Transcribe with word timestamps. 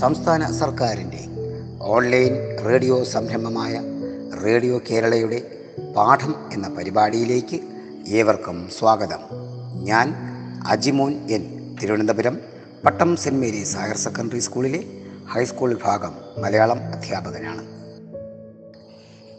സംസ്ഥാന 0.00 0.52
സർക്കാരിന്റെ 0.52 1.20
online 1.80 2.56
radio 2.66 3.04
സംരംഭമായ 3.04 3.82
റേഡിയോ 4.44 4.80
കേരളയുടെ 4.90 5.42
പാഠം 5.96 6.34
എന്ന 6.52 6.68
പരിപാടിയിലേക്ക് 6.68 7.60
ഏവർക്കും 8.08 8.68
സ്വാഗതം. 8.78 9.18
ഞാൻ 9.82 10.14
Ajimon 10.66 11.28
N. 11.30 11.76
Thiruvananthapuram 11.82 12.38
Pattom 12.84 13.16
Saint 13.16 13.38
Mary's 13.38 13.76
higher 13.76 13.96
secondary 13.96 14.38
സ്കൂളിലെ 14.38 14.84
ഹൈസ്കൂൾ 15.28 15.74
വിഭാഗം 15.74 16.42
മലയാളം 16.42 16.78
അധ്യാപകനാണ്. 16.78 17.62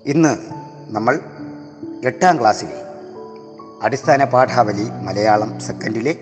ഇന്ന് 0.06 0.38
നമ്മൾ 0.88 1.20
എട്ടാം 2.06 2.40
ക്ലാസ്സിലെ 2.40 2.82
അടിസ്ഥാന 3.82 4.24
പാഠാവലി 4.24 4.90
മലയാളം 5.04 5.60
സെക്കൻഡിലെ 5.60 6.18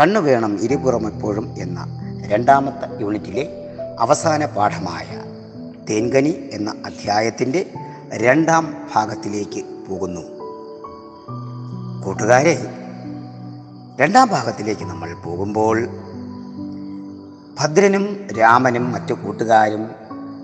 കണ്ണു 0.00 0.20
വേണം 0.20 0.58
ഇരുപുറം 0.60 1.06
എപ്പോഴും 1.06 1.54
എന്ന 1.58 1.98
രണ്ടാമത്തെ 2.26 3.02
യൂണിറ്റിലെ 3.02 3.61
അവസാന 3.98 4.44
പാഠമായ 4.44 5.06
തേൻകനി 5.90 6.50
എന്ന 6.52 6.74
അധ്യായത്തിന്റെ 6.86 7.70
രണ്ടാം 8.12 8.74
ഭാഗത്തിലേക്ക് 8.94 9.64
പോകുന്നു. 9.88 10.20
കൂട്ടുകാരെ 12.04 12.74
രണ്ടാം 14.00 14.28
ഭാഗത്തിലേക്ക് 14.28 14.82
നമ്മൾ 14.82 15.14
പോകുമ്പോൾ 15.14 15.88
ഭദ്രനും 17.60 18.28
രാമനും 18.38 18.92
മറ്റു 18.92 19.12
കൂട്ടുകാരും 19.12 19.90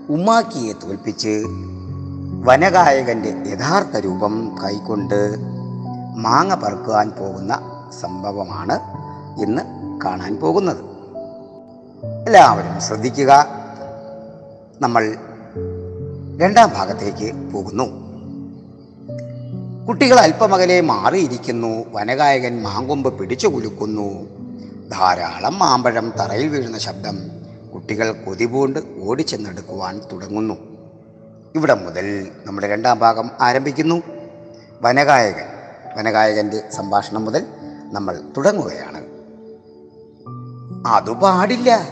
ഉമ്മാക്കിയെ 0.09 0.73
തോൽപ്പിച്ച് 0.73 1.43
വനഗായകന്റെ 2.43 3.43
യഥാർത്ഥ 3.49 3.97
രൂപം 3.97 4.57
കൈക്കൊണ്ട് 4.63 5.35
മാങ്ങ 6.15 6.55
പറക്കുവാൻ 6.55 7.09
പോകുന്ന 7.09 7.59
സംഭവമാണ് 8.01 8.79
ഇന്ന് 9.41 9.61
കാണാൻ 10.05 10.35
പോകുന്നത്. 10.35 10.88
എല്ലാവരും 12.03 12.81
ശ്രദ്ധിക്കുക. 12.81 13.47
നമ്മൾ 14.81 15.15
രണ്ടാം 16.39 16.69
ഭാഗത്തേക്ക് 16.69 17.51
പോകുന്നു. 17.51 18.09
കുട്ടികൾ 19.87 20.19
അല്പമകലെ 20.19 20.81
മാറിയിരിക്കുന്നു. 20.81 21.85
വനഗായകൻ 21.91 22.63
മാങ്കൊമ്പ് 22.63 23.19
പിടിച്ചു 23.19 23.47
കുലുക്കുന്നു. 23.47 24.27
ധാരാളം 24.89 25.59
മാമ്പഴം 25.59 26.13
തറയിൽ 26.19 26.47
വീഴുന്ന 26.47 26.77
ശബ്ദം 26.77 27.17
കുട്ടികൾ 27.73 28.11
കൊതിപൂണ്ട് 28.11 28.79
ഓടിച്ചെന്നെടുക്കുവാൻ 29.03 30.01
തുടങ്ങുന്നു. 30.11 30.57
ഇവിടെ 31.55 31.73
മുതൽ 31.73 32.27
നമ്മുടെ 32.45 32.67
രണ്ടാം 32.67 32.99
ഭാഗം 32.99 33.31
ആരംഭിക്കുന്നു. 33.41 34.01
വനഗായകൻ 34.81 35.45
വനഗായകന്റെ 35.97 36.63
സംഭാഷണം 36.71 37.25
മുതൽ 37.25 37.45
നമ്മൾ 37.93 38.21
തുടങ്ങുകയാണ്. 38.37 39.08
അതു 40.87 41.11
പാടില്ല. 41.11 41.89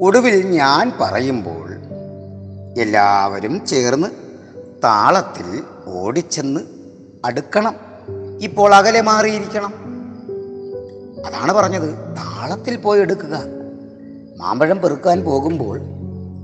ഒടുവിൽ 0.00 0.46
ഞാൻ 0.46 0.92
പറയുമ്പോൾ 1.00 1.72
എല്ലാവരും 2.80 3.66
ചേർന്ന് 3.66 4.08
താളത്തിൽ 4.84 5.62
ഓടിച്ചെന്ന് 5.86 6.60
അടുക്കണം. 7.24 7.76
ഇപ്പോൾ 8.40 8.74
അകലെ 8.74 9.00
മാറിയിരിക്കണം. 9.00 9.74
അതാണ് 11.26 11.52
പറഞ്ഞത്. 11.52 12.16
താളത്തിൽ 12.16 12.76
പോയി 12.76 13.00
എടുക്കുക. 13.00 13.38
മാമ്പഴം 14.36 14.82
പെറുക്കാൻ 14.82 15.24
പോകുമ്പോൾ 15.24 15.80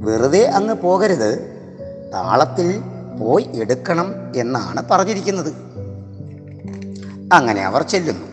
വെറുതെ 0.01 0.45
അങ്ങ് 0.45 0.75
പോകരുത്. 0.75 1.39
താളത്തിൽ 2.13 2.83
പോയി 3.21 3.49
എടുക്കണം 3.55 4.15
എന്നാണ് 4.37 4.89
പറഞ്ഞിരിക്കുന്നത്. 4.91 5.53
അങ്ങനെ 7.33 7.65
അവർ 7.65 7.83
ചെല്ലുന്നു. 7.83 8.27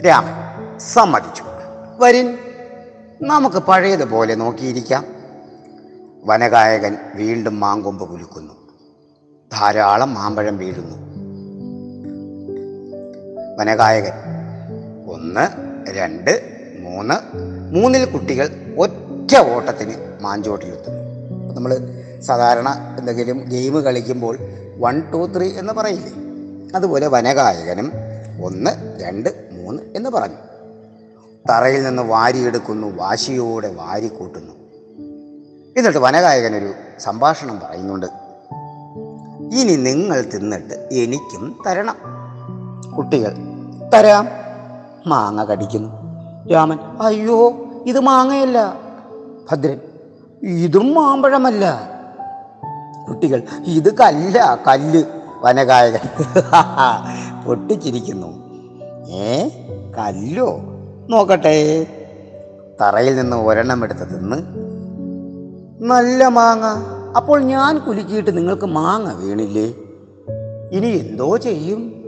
രാമൻ 0.00 0.48
സമ്മതിച്ചു. 0.78 1.47
വരിൻ. 1.98 2.38
നമുക്ക് 3.22 3.56
പഴയതുപോലെ 3.56 4.34
നോക്കിയിരിക്കാം. 4.34 5.04
വനഗായകൻ 6.24 6.96
വീണ്ടും 7.14 7.60
മാങ്കൊമ്പ് 7.60 8.10
കുലുക്കുന്നു. 8.10 8.54
ധാരാളം 9.52 10.14
മാമ്പഴം 10.14 10.58
വീഴുന്നു. 10.58 10.96
വനഗായകൻ 13.58 14.12
ഒന്ന് 15.12 15.46
രണ്ട് 15.90 16.42
മൂന്ന് 16.80 17.14
മൂന്നിൽ 17.74 18.04
കുട്ടികൾ 18.04 18.74
ഒറ്റ 18.78 19.54
ഓട്ടത്തിന് 19.54 19.94
മാഞ്ചോട്ടിലെത്തുന്നു. 20.20 21.54
നമ്മൾ 21.54 21.76
സാധാരണ 22.20 22.96
എന്തെങ്കിലും 22.98 23.44
ഗെയിം 23.48 23.80
കളിക്കുമ്പോൾ 23.80 24.38
വൺ 24.78 25.10
ടു 25.10 25.32
ത്രീ 25.36 25.52
എന്ന് 25.52 25.72
പറയില്ലേ? 25.72 26.12
അതുപോലെ 26.76 27.06
വനഗായകനും 27.06 27.92
ഒന്ന് 28.44 28.70
രണ്ട് 29.02 29.48
മൂന്ന് 29.52 29.82
എന്ന് 29.82 30.10
പറഞ്ഞു. 30.10 30.47
തറയിൽ 31.50 31.82
നിന്ന് 31.82 32.02
വാരിയെടുക്കുന്നു 32.02 32.96
വാശിയോടെ 32.96 33.74
വാരിക്കൂട്ടുന്നു. 33.74 34.52
എന്നിട്ട് 35.78 35.98
വനഗായകൻ 35.98 36.56
ഒരു 36.56 36.72
സംഭാഷണം 36.98 37.60
പറയുന്നുണ്ട്. 37.60 38.06
ഇനി 39.56 39.76
നിങ്ങൾ 39.76 40.22
തിന്നിട്ട് 40.34 40.88
എനിക്കും 40.92 41.62
തരണം. 41.66 41.96
കുട്ടികൾ 42.96 43.34
തരാം. 43.94 44.28
മാങ്ങ 45.06 45.44
കടിക്കുന്നു. 45.44 45.90
രാമൻ 46.52 46.78
അയ്യോ 47.00 47.52
ഇത് 47.86 48.00
മാങ്ങയല്ല. 48.00 48.74
ഭദ്രൻ 49.50 49.80
ഇതും 50.42 50.94
മാമ്പഴമല്ല. 50.94 51.90
കുട്ടികൾ 53.08 53.42
ഇത് 53.66 53.96
കല്ല 53.96 54.58
കല്ല്. 54.68 55.02
വനഗായകൻ 55.40 56.00
പൊട്ടിച്ചിരിക്കുന്നു. 57.46 58.48
ഏ 59.10 59.48
കല്ലോ? 59.98 60.60
നോക്കട്ടെ. 61.10 61.86
തറയിൽ 62.80 63.16
നിന്ന് 63.16 63.36
ഒരെണ്ണം 63.36 63.84
എടുത്ത് 63.84 64.00
തിന്ന്. 64.00 64.36
നല്ല 65.80 66.28
മാങ്ങ. 66.28 66.64
അപ്പോൾ 67.16 67.40
ഞാൻ 67.40 67.78
കുലുക്കിയിട്ട് 67.78 68.36
നിങ്ങൾക്ക് 68.36 68.64
മാങ്ങ 68.64 69.12
വീണില്ലേ? 69.12 69.74
ഇനി 70.72 70.86
എന്തോ 70.86 71.36
ചെയ്യും? 71.36 72.04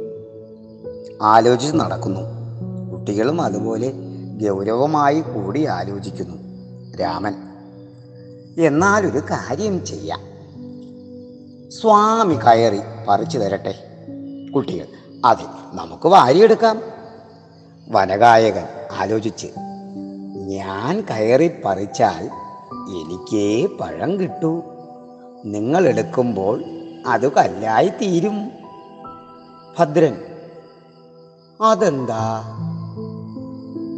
ആലോചിച്ച് 1.22 1.76
നടക്കുന്നു. 1.76 2.20
കുട്ടികളും 2.90 3.40
അതുപോലെ 3.40 3.92
ഗൗരവമായി 4.42 5.20
കൂടി 5.20 5.64
ആലോചിക്കുന്നു. 5.64 6.36
രാമൻ 6.96 7.34
എന്നാലൊരു 8.58 9.18
കാര്യം 9.18 9.86
ചെയ്യാം. 9.86 10.20
സ്വാമി 11.70 12.34
കയറി 12.34 12.80
പറിച്ചു 13.08 13.38
തരട്ടെ. 13.38 13.74
കുട്ടികൾ 14.54 14.86
അതെ 15.24 15.44
നമുക്ക് 15.72 16.08
വാരിയെടുക്കാം. 16.08 16.82
വനഗായകൻ 17.90 18.79
ആലോചിച്ച്. 19.00 19.46
ഞാൻ 20.48 21.00
കയറി 21.10 21.50
പറിച്ചാൽ 21.64 22.24
എനിക്കേ 23.00 23.66
പഴം 23.80 24.20
കിട്ടൂ. 24.20 24.62
നിങ്ങൾ 25.44 25.86
എടുക്കുമ്പോൾ 25.86 26.64
അത് 27.06 27.32
കല്ലായി 27.32 27.88
തീരും 27.88 28.50
ഭദ്രൻ 29.78 30.16
അതെന്താ? 31.60 32.42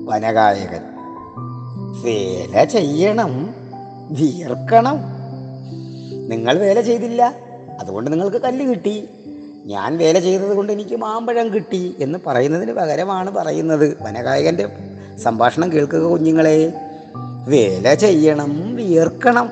വനഗായകൻ 0.04 0.84
വേല 2.04 2.64
ചെയ്യണം 2.64 3.54
വീർക്കണം 4.10 4.98
നിങ്ങൾ 6.28 6.58
വേല 6.58 6.80
ചെയ്തില്ല 6.80 7.34
അതുകൊണ്ട് 7.80 8.10
നിങ്ങൾക്ക് 8.12 8.36
കല്ല് 8.36 8.64
കിട്ടി. 8.64 9.08
ഞാൻ 9.64 9.98
വേല 9.98 10.18
ചെയ്തത് 10.18 10.56
കൊണ്ട് 10.56 10.72
എനിക്ക് 10.72 10.96
മാമ്പഴം 10.96 11.54
കിട്ടി 11.54 11.96
എന്ന് 11.98 12.18
പറയുന്നതിന് 12.26 12.72
പകരമാണ് 12.72 13.30
പറയുന്നത് 13.30 14.02
വനഗായകന്റെ 14.02 14.66
സംഭാഷണം 15.18 15.72
കേൾക്കുക 15.72 15.98
കുഞ്ഞുങ്ങളെ. 15.98 16.72
വേല 17.48 17.94
ചെയ്യണം 17.94 18.76
വിയർക്കണം. 18.76 19.50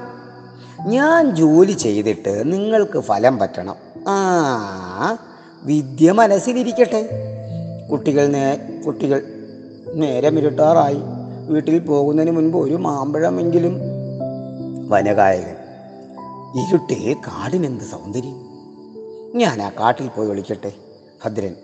ഞാൻ 0.87 1.37
ജോലി 1.37 1.73
ചെയ്തിട്ട് 1.73 2.53
നിങ്ങൾക്ക് 2.53 3.01
ഫലം 3.01 3.39
പറ്റണം. 3.39 3.77
ആ 4.09 5.17
വിദ്യ 5.63 6.13
മനസ്സിലിരിക്കട്ടെ. 6.13 7.11
കുട്ടികൾ 7.91 8.27
നേ 8.27 8.59
കുട്ടികൾ 8.87 9.23
നേരം 9.95 10.39
ഇരുട്ടാറായി. 10.39 11.01
വീട്ടിൽ 11.49 11.79
പോകുന്നതിന് 11.79 12.37
മുൻപ് 12.37 12.57
ഒരു 12.57 12.75
മാമ്പഴമെങ്കിലും. 12.75 13.81
വനഗായകൻ 14.89 15.57
ഇരുട്ടിൽ 16.67 17.15
കാടിനെന്ത് 17.15 17.85
സൗന്ദര്യം? 17.85 18.51
ഞാൻ 19.39 19.63
ആ 19.63 19.69
കാട്ടിൽ 19.69 20.09
പോയി 20.09 20.29
വിളിക്കട്ടെ 20.29 20.73
ഭദ്രൻ 21.25 21.57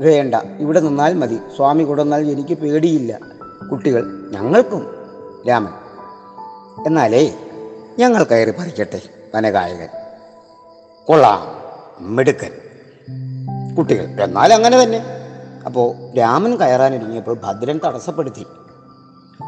വേണ്ട. 0.00 0.34
ഇവിടെ 0.34 0.80
നിന്നാൽ 0.80 1.14
മതി. 1.14 1.38
സ്വാമി 1.56 1.82
കൊണ്ടുവന്നാൽ 1.82 2.30
എനിക്ക് 2.30 2.54
പേടിയില്ല. 2.54 3.18
കുട്ടികൾ 3.70 4.30
ഞങ്ങൾക്കും 4.32 4.94
രാമൻ. 5.48 5.72
എന്നാലേ 6.86 7.34
ഞങ്ങൾ 7.98 8.24
കയറി 8.24 8.50
പറിക്കട്ടെ 8.50 9.02
വനഗായകൻ. 9.34 9.88
കൊള്ളാം 11.04 11.46
മിടുക്കൻ. 12.00 12.50
കുട്ടികൾ 13.74 14.24
എന്നാൽ 14.24 14.54
അങ്ങനെ 14.54 14.82
തന്നെ. 14.82 15.04
അപ്പോൾ 15.66 16.16
രാമൻ 16.18 16.56
കയറാനൊരുങ്ങിയപ്പോൾ 16.56 17.38
ഭദ്രൻ 17.42 17.80
തടസ്സപ്പെടുത്തി. 17.84 18.46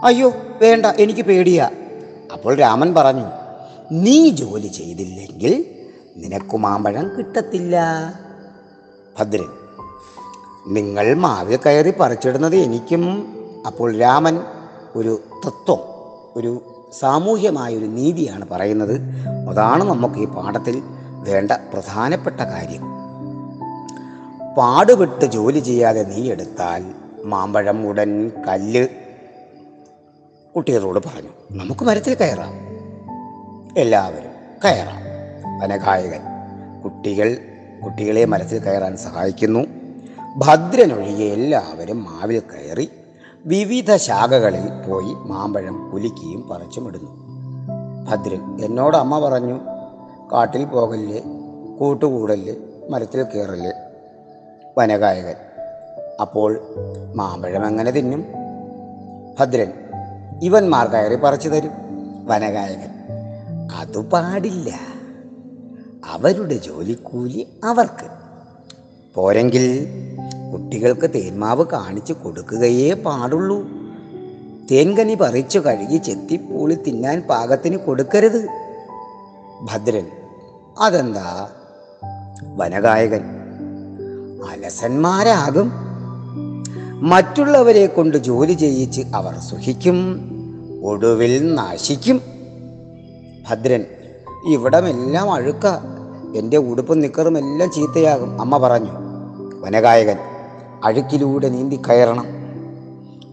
അയ്യോ 0.05 0.33
വേണ്ട 0.62 0.87
എനിക്ക് 0.87 1.23
പേടിയാ. 1.23 1.71
അപ്പോൾ 2.33 2.55
രാമൻ 2.55 2.95
പറഞ്ഞു 2.95 3.27
നീ 3.93 4.29
ജോലി 4.29 4.67
ചെയ്തില്ലെങ്കിൽ 4.67 5.65
നിനക്ക് 6.17 6.56
മാമ്പഴം 6.56 7.11
കിട്ടത്തില്ല. 7.19 7.81
ഭദ്രൻ 9.19 9.58
നിങ്ങൾ 10.69 11.15
മാവിൽ 11.15 11.59
കയറി 11.67 11.91
പറിച്ചിടുന്നത് 11.91 12.56
എനിക്കും 12.56 13.35
അപ്പോൾ 13.67 13.97
രാമൻ 13.97 14.41
ഒരു 14.97 15.20
തത്വം 15.47 15.79
ഒരു 16.37 16.62
സാമൂഹ്യമായ 16.99 17.76
ഒരു 17.76 17.85
നീതിയാണ് 17.85 18.49
പറയുന്നത്. 18.49 19.00
അതാണ് 19.50 19.85
നമുക്ക് 19.85 20.15
ഈ 20.15 20.25
പാഠത്തിൽ 20.25 20.82
വേണ്ട 21.11 21.53
പ്രധാനപ്പെട്ട 21.53 22.41
കാര്യം. 22.41 22.82
പാടുപെട്ട് 24.55 25.25
ജോലി 25.25 25.59
ചെയ്യാതെ 25.59 26.03
നീ 26.03 26.31
എടുത്താൽ 26.31 26.94
മാമ്പഴം 27.25 27.88
ഉടൻ 27.88 28.29
കല്ല് 28.49 28.88
കുട്ടികളോട് 30.56 30.99
പറഞ്ഞു. 30.99 31.31
നമുക്ക് 31.50 31.85
മരത്തിൽ 31.85 32.14
കയറാം. 32.14 32.53
എല്ലാവരും 33.79 34.31
കയറാം. 34.64 35.09
വനഗായകൻ 35.61 36.21
കുട്ടികൾ 36.85 37.38
കുട്ടികളെ 37.85 38.25
മരത്തിൽ 38.25 38.59
കയറാൻ 38.59 38.97
സഹായിക്കുന്നു. 38.97 39.78
ഭദ്രനൊഴികെ 40.38 41.25
എല്ലാവരും 41.25 42.05
മാവിൽ 42.05 42.40
കയറി 42.40 42.90
വിവിധ 43.46 43.96
ശാഖകളിൽ 43.96 44.90
പോയി 44.90 45.14
മാമ്പഴം 45.14 45.90
കുലുക്കിയും 45.90 46.49
പറിച്ചുമിടുന്നു 46.49 47.11
ഭദ്രൻ 48.05 48.64
എന്നോട് 48.64 48.96
അമ്മ 48.96 49.29
പറഞ്ഞു 49.29 49.61
കാട്ടിൽ 50.32 50.64
പോകല്ലേ 50.64 51.23
കൂട്ടുകൂടൽ 51.79 52.56
മരത്തിൽ 52.90 53.23
കയറൽ 53.23 53.75
വനഗായകൻ. 54.79 55.35
അപ്പോൾ 56.20 56.61
മാമ്പഴം 57.14 57.67
എങ്ങനെ 57.67 57.90
തിന്നും? 57.90 58.25
ഭദ്രൻ 59.40 59.73
ഇവന്മാർ 60.43 60.87
കയറി 60.87 61.14
പറിച്ചു 61.14 61.49
തരും 61.49 61.70
വനഗായകൻ. 62.25 62.90
അത് 63.76 63.99
പാടില്ല. 63.99 64.75
അവരുടെ 66.08 66.55
ജോലിക്കൂലി 66.55 67.49
അവർക്ക്. 67.64 68.06
പോരെങ്കിൽ 69.14 69.88
കുട്ടികൾക്ക് 70.53 71.11
തേന്മാവ് 71.15 71.65
കാണിച്ചു 71.73 72.12
കൊടുക്കുകയേ 72.12 72.95
പാടുള്ളൂ. 72.95 73.69
തേൻകനി 74.71 75.15
പറിച്ചു 75.15 75.59
കഴുകി 75.59 75.97
ചെത്തിപ്പൂളി 75.97 76.75
തിന്നാൻ 76.75 77.21
പാകത്തിന് 77.21 77.77
കൊടുക്കരുത്. 77.77 78.47
ഭദ്രൻ 79.62 80.06
അതെന്താ? 80.79 81.49
വനഗായകൻ 82.56 83.21
അലസന്മാരാകും. 84.50 85.73
മറ്റുള്ളവരെ 87.09 87.87
കൊണ്ട് 87.87 88.17
ജോലി 88.17 88.53
ചെയ്യിച്ച് 88.53 89.03
അവർ 89.15 89.39
സുഖിക്കും 89.39 90.31
ഒടുവിൽ 90.85 91.55
നാശിക്കും. 91.55 92.21
ഭദ്രൻ 93.50 93.85
ഇവിടമെല്ലാം 94.49 95.33
അഴുക്ക. 95.33 95.67
എന്റെ 96.37 96.56
ഉടുപ്പും 96.56 97.00
നിക്കറും 97.00 97.39
എല്ലാം 97.39 97.71
ചീത്തയാകും. 97.71 98.41
അമ്മ 98.41 98.59
പറഞ്ഞു. 98.59 98.91
വനഗായകൻ 99.61 100.17
അഴുക്കിലൂടെ 100.85 101.49
നീന്തി 101.49 101.77
കയറണം. 101.77 102.27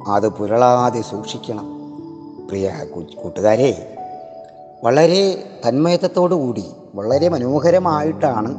അത് 0.07 0.29
പുരളാതെ 0.29 1.01
സൂക്ഷിക്കണം. 1.01 1.75
പ്രിയ 2.49 2.71
കൂട്ടുകാരെ 3.23 3.97
വളരെ 4.83 5.43
കൂടി 6.33 6.65
വളരെ 6.95 7.29
മനോഹരമായിട്ടാണ് 7.29 8.55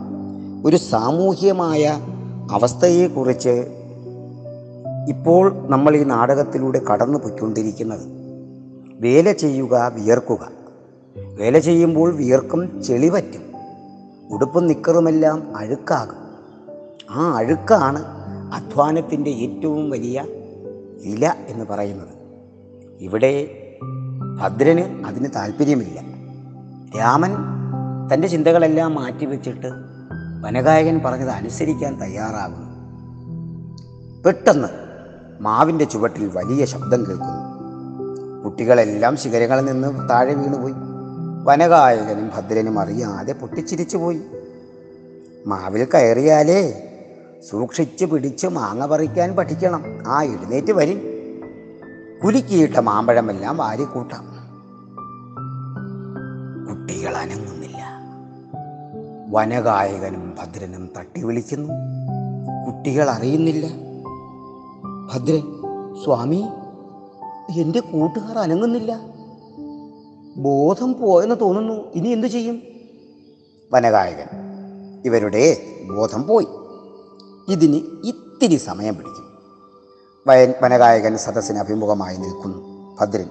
ഒരു 0.67 0.77
സാമൂഹ്യമായ 0.77 1.99
അവസ്ഥയെക്കുറിച്ച് 2.53 3.73
ഇപ്പോൾ 5.09 5.69
നമ്മൾ 5.69 5.97
ഈ 5.97 6.05
നാടകത്തിലൂടെ 6.05 6.81
കടന്നു 6.93 7.19
പോയിക്കൊണ്ടിരിക്കുന്നത് 7.19 8.07
വേല 9.01 9.33
ചെയ്യുക 9.33 9.93
വിയർക്കുക. 9.95 10.49
വേല 11.17 11.59
ചെയ്യുമ്പോൾ 11.59 12.15
വിയർക്കും 12.15 12.83
ചെളി 12.83 13.09
പറ്റും 13.09 13.53
ഉടുപ്പും 14.31 14.67
നിക്കറുമെല്ലാം 14.67 15.57
അഴുക്കാകും. 15.57 16.27
ആ 17.11 17.33
അഴുക്കാണ് 17.37 18.16
അധ്വാനത്തിന്റെ 18.53 19.31
ഏറ്റവും 19.31 19.91
വലിയ 19.91 20.25
ഇല 21.03 21.35
എന്ന് 21.47 21.65
പറയുന്നത്. 21.65 22.17
ഇവിടെ 23.01 23.63
ഭദ്രന് 24.41 25.05
അതിന് 25.05 25.29
താല്പര്യമില്ല. 25.37 26.01
രാമൻ 26.99 27.35
തന്റെ 28.15 28.29
ചിന്തകളെല്ലാം 28.29 28.95
മാറ്റിവെച്ചിട്ട് 28.95 29.67
വനഗായകൻ 30.41 31.01
പറഞ്ഞത് 31.05 31.29
അനുസരിക്കാൻ 31.29 32.01
തയ്യാറാകുന്നു. 32.01 32.67
പെട്ടെന്ന് 34.23 34.69
മാവിന്റെ 35.41 35.85
ചുവട്ടിൽ 35.85 36.31
വലിയ 36.35 36.65
ശബ്ദം 36.65 37.01
കേൾക്കുന്നു. 37.01 37.57
കുട്ടികളെല്ലാം 38.45 39.17
ശിഖരങ്ങളിൽ 39.17 39.65
നിന്ന് 39.65 40.09
താഴെ 40.09 40.35
വീണുപോയി. 40.35 40.75
വനഗായകനും 41.45 42.31
ഭദ്രനും 42.35 42.79
അറിയാതെ 42.79 43.33
പൊട്ടിച്ചിരിച്ചു 43.33 43.97
പോയി 43.97 44.21
മാവിൽ 45.47 45.85
കയറിയാലേ 45.85 46.83
സൂക്ഷിച്ച് 47.51 48.05
പിടിച്ച് 48.05 48.47
മാങ്ങ 48.47 48.87
പറിക്കാൻ 48.87 49.37
പഠിക്കണം. 49.37 49.85
ആ 50.07 50.23
എഴുന്നേറ്റ് 50.23 50.73
വരും. 50.73 51.01
കുലുക്കിയിട്ട 52.25 52.77
മാമ്പഴമെല്ലാം 52.77 53.57
വാരിക്കൂട്ടാം. 53.57 54.37
കുട്ടികൾ 56.69 57.17
അനങ്ങുന്നില്ല. 57.17 58.01
വനഗായകനും 59.31 60.37
ഭദ്രനും 60.39 60.91
തട്ടി 60.99 61.23
വിളിക്കുന്നു. 61.23 61.73
കുട്ടികൾ 62.67 63.11
അറിയുന്നില്ല. 63.11 63.67
ഭദ്രൻ 65.13 65.41
സ്വാമി 66.05 66.45
എന്റെ 67.59 67.81
കൂട്ടുകാർ 67.81 68.39
അനങ്ങുന്നില്ല. 68.39 69.01
ബോധം 70.37 70.95
പോയെന്ന് 71.01 71.35
തോന്നുന്നു. 71.41 71.75
ഇനി 71.75 72.09
എന്തു 72.09 72.27
ചെയ്യും? 72.27 72.63
വനഗായകൻ 73.73 74.27
ഇവരുടെ 75.05 75.57
ബോധം 75.97 76.27
പോയി. 76.27 76.47
ഇതിന് 77.49 77.77
ഇത്തിരി 78.05 78.57
സമയം 78.57 78.97
പിടിക്കും. 78.97 79.25
വയൻ 80.27 80.55
വനഗായകൻ 80.63 81.17
സദസ്സിന് 81.17 81.59
അഭിമുഖമായി 81.59 82.17
നിൽക്കുന്നു. 82.17 82.59
ഭദ്രൻ 83.01 83.31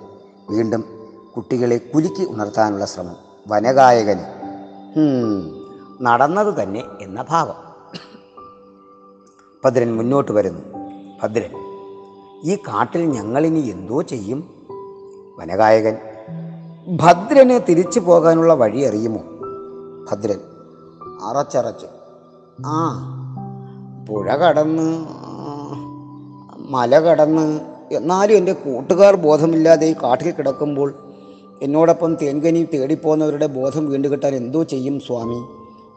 വീണ്ടും 0.50 0.84
കുട്ടികളെ 1.36 1.78
കുലുക്കി 1.78 2.26
ഉണർത്താനുള്ള 2.30 2.86
ശ്രമം. 2.86 3.16
വനഗായകന് 3.48 4.20
"ഹും, 4.96 5.68
നടന്നത് 6.02 6.64
തന്നെ 6.64 6.84
എന്ന 7.02 7.26
ഭാവം. 7.30 7.56
ഭദ്രൻ 9.66 9.98
മുന്നോട്ട് 9.98 10.32
വരുന്നു. 10.32 10.62
ഭദ്രൻ 11.24 11.50
ഈ 12.44 12.56
കാട്ടിൽ 12.56 13.06
ഞങ്ങളിനി 13.06 13.60
എന്തോ 13.60 14.02
ചെയ്യും? 14.02 14.54
വനഗായകൻ 15.40 15.98
ഭദ്രന് 16.96 17.60
തിരിച്ചു 17.70 18.00
പോകാനുള്ള 18.00 18.54
വഴി 18.54 18.82
അറിയുമോ? 18.82 19.22
ഭദ്രൻ 20.12 20.40
അറച്ചറച്ച്. 21.24 21.86
ആ 22.66 23.12
പുഴ 24.10 24.36
കടന്ന് 24.36 25.06
മല 26.58 27.00
കടന്ന് 27.00 27.60
എന്നാലും 27.92 28.36
എന്റെ 28.36 28.54
കൂട്ടുകാർ 28.54 29.16
ബോധമില്ലാതെ 29.16 29.88
ഈ 29.88 29.94
കാട്ടിൽ 29.94 30.32
കിടക്കുമ്പോൾ 30.32 30.96
എന്നോടൊപ്പം 31.62 32.16
തേൻകനി 32.16 32.68
തേടിപ്പോകുന്നവരുടെ 32.74 33.46
ബോധം 33.46 33.90
വീണ്ടു 33.90 34.08
കിട്ടാൻ 34.08 34.36
എന്തോ 34.36 34.64
ചെയ്യും 34.64 35.00
സ്വാമി. 35.00 35.40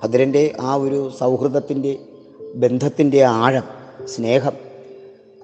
ഭദ്രന്റെ 0.02 0.56
ആ 0.60 0.74
ഒരു 0.74 1.10
സൗഹൃദത്തിന്റെ 1.18 1.98
ബന്ധത്തിന്റെ 2.54 3.24
ആഴം 3.24 3.62
സ്നേഹം 4.06 4.52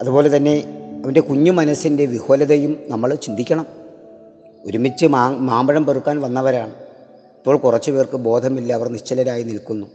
അതുപോലെ 0.00 0.36
തന്നെ 0.36 0.54
അവന്റെ 1.04 1.20
കുഞ്ഞു 1.20 1.52
മനസ്സിന്റെ 1.52 2.06
വിഹ്വലതയും 2.06 2.76
നമ്മൾ 2.88 3.14
ചിന്തിക്കണം. 3.14 3.66
ഒരുമിച്ച് 4.66 5.06
മാ 5.06 5.30
മാമ്പഴം 5.30 5.86
പെറുക്കാൻ 5.86 6.20
വന്നവരാണ്. 6.20 6.74
ഇപ്പോൾ 7.38 7.56
കുറച്ച് 7.56 7.90
പേർക്ക് 7.90 8.16
ബോധമില്ല 8.16 8.72
അവർ 8.72 8.88
നിശ്ചലരായി 8.88 9.42
നിൽക്കുന്നു. 9.42 9.86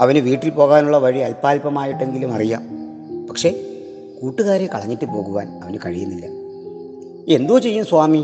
അവന് 0.00 0.18
വീട്ടിൽ 0.18 0.50
പോകാനുള്ള 0.50 0.98
വഴി 0.98 1.18
അല്പാൽപമായിട്ടെങ്കിലും 1.18 2.32
അറിയാം. 2.32 2.62
പക്ഷേ 3.26 3.66
കൂട്ടുകാരെ 4.22 4.66
കളഞ്ഞിട്ട് 4.66 5.04
പോകുവാൻ 5.04 5.60
അവന് 5.62 5.78
കഴിയുന്നില്ല. 5.86 6.26
എന്തോ 7.34 7.58
ചെയ്യും 7.58 7.86
സ്വാമി? 7.86 8.18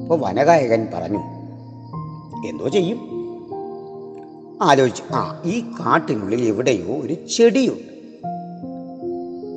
ഇപ്പോൾ 0.00 0.20
വനഗായകൻ 0.20 0.88
പറഞ്ഞു 0.94 1.18
എന്തോ 2.48 2.68
ചെയ്യും? 2.68 2.98
ആലോചിച്ചു 4.62 5.02
ആ 5.12 5.42
ഈ 5.44 5.60
കാട്ടിനുള്ളിൽ 5.60 6.42
എവിടെയോ 6.44 6.96
ഒരു 6.96 7.14
ചെടിയുണ്ട്. 7.14 7.94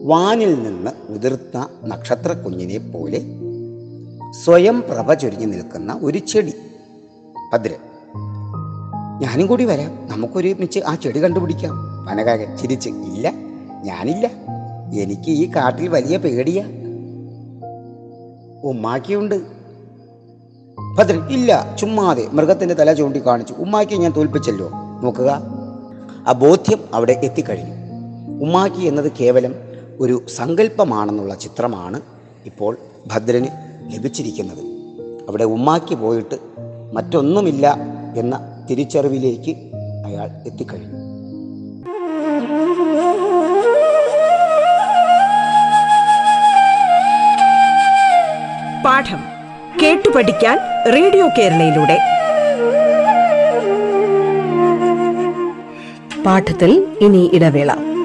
വാനിൽ 0.03 0.63
നിന്ന് 0.63 0.91
ഉതിർത്ത 1.09 1.57
നക്ഷത്ര 1.85 2.31
കുഞ്ഞിനെ 2.33 2.77
പോലെ 2.77 3.21
സ്വയം 4.43 4.81
പ്രഭ 4.81 5.13
ചൊരിഞ്ഞു 5.13 5.45
നിൽക്കുന്ന 5.45 5.99
ഒരു 6.03 6.17
ചെടി. 6.17 6.53
ഭദ്രൻ 7.53 7.86
ഞാനും 9.21 9.47
കൂടി 9.47 9.65
വരാം. 9.65 10.07
നമുക്കൊരുമിച്ച് 10.07 10.79
ആ 10.79 10.95
ചെടി 10.95 11.23
കണ്ടുപിടിക്കാം. 11.23 12.05
വനകാകൻ 12.05 12.57
ചിരിച്ച് 12.57 12.89
ഇല്ല 12.89 13.33
ഞാനില്ല. 13.83 14.29
എനിക്ക് 15.01 15.29
ഈ 15.29 15.51
കാട്ടിൽ 15.55 15.87
വലിയ 15.87 16.17
പേടിയാ. 16.17 16.63
ഉമ്മാക്കിയുണ്ട്. 18.63 19.41
ഭദ്രൻ 20.97 21.27
ഇല്ല 21.29 21.75
ചുമ്മാതെ 21.75 22.27
മൃഗത്തിന്റെ 22.31 22.75
തല 22.75 22.93
ചൂണ്ടി 22.93 23.25
കാണിച്ചു. 23.25 23.53
ഉമ്മാക്കി 23.53 23.95
ഞാൻ 23.95 24.11
തോൽപ്പിച്ചല്ലോ. 24.11 24.69
നോക്കുക. 25.03 25.41
ആ 26.27 26.31
ബോധ്യം 26.31 26.79
അവിടെ 26.93 27.21
എത്തിക്കഴിഞ്ഞു. 27.23 27.73
ഉമ്മാക്കി 28.43 28.85
എന്നത് 28.85 29.11
കേവലം 29.21 29.55
ഒരു 29.99 30.21
സങ്കല്പമാണെന്നുള്ള 30.35 31.35
ചിത്രമാണ് 31.35 32.01
ഇപ്പോൾ 32.45 32.77
ഭദ്രന് 33.07 33.47
ലഭിച്ചിരിക്കുന്നത്. 33.93 34.65
അവിടെ 35.29 35.43
ഉമ്മാക്കി 35.43 35.95
പോയിട്ട് 35.95 36.35
മറ്റൊന്നുമില്ല 36.93 37.77
എന്ന 38.15 38.56
തിരിച്ചറിവിലേക്ക് 38.69 39.51
അയാൾ 40.05 40.29
എത്തിക്കഴിഞ്ഞു. 40.45 41.17
പാഠം 48.85 49.19
കേട്ടു 49.81 50.09
പഠിക്കാൻ 50.15 50.57
റേഡിയോ 50.93 51.27
കേരളയിലൂടെ. 51.37 51.97
പാഠത്തിൽ 56.23 56.87
ഇനി 57.01 57.31
ഇടവേള. 57.33 57.96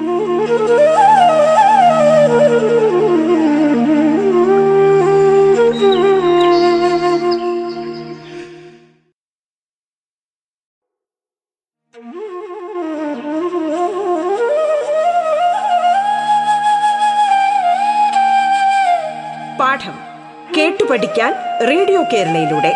കേരളയിലൂടെ. 22.11 22.73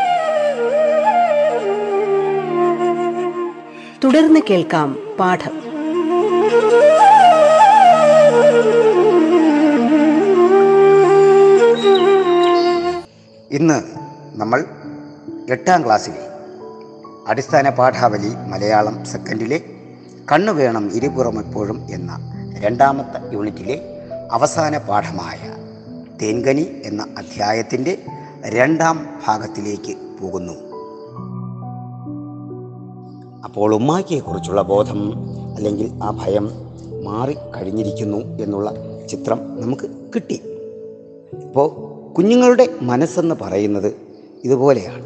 തുടർന്ന് 4.04 4.40
കേൾക്കാം 4.50 4.98
പാഠം. 5.20 5.68
ഇന്ന് 13.52 13.84
നമ്മൾ 14.40 14.66
എട്ടാം 15.50 15.86
ക്ലാസ്സിലെ 15.86 16.28
അടിസ്ഥാന 17.28 17.70
പാഠാവലി 17.70 18.30
മലയാളം 18.48 19.06
സെക്കൻഡിലെ 19.06 19.62
കണ്ണു 20.32 20.52
വേണം 20.52 20.92
ഇരുപുറം 20.94 21.40
എപ്പോഴും 21.40 21.88
എന്ന 21.92 22.12
രണ്ടാമത്തെ 22.60 23.34
യൂണിറ്റിലെ 23.34 23.82
അവസാന 24.32 24.78
പാഠമായ 24.78 25.40
തേൻകനി 26.22 26.82
എന്ന 26.86 27.08
അധ്യായത്തിന്റെ 27.18 27.98
രണ്ടാം 28.46 29.08
ഭാഗത്തിലേക്ക് 29.28 29.96
പോകുന്നു. 30.22 30.54
അപ്പോൾ 33.44 33.76
ഉമ്മാക്കിയെക്കുറിച്ചുള്ള 33.76 34.62
ബോധം 34.62 35.14
അല്ലെങ്കിൽ 35.56 36.00
ആ 36.04 36.12
ഭയം 36.12 36.50
മാറിക്കഴിഞ്ഞിരിക്കുന്നു 37.04 38.18
എന്നുള്ള 38.18 38.74
ചിത്രം 39.08 39.62
നമുക്ക് 39.62 39.90
കിട്ടി. 40.16 40.42
ഇപ്പോൾ 41.34 41.88
കുഞ്ഞുങ്ങളുടെ 42.14 42.76
മനസ്സെന്ന് 42.82 43.36
പറയുന്നത് 43.42 43.96
ഇതുപോലെയാണ്. 44.44 45.06